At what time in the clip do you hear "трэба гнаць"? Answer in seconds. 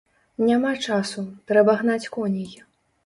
1.51-2.03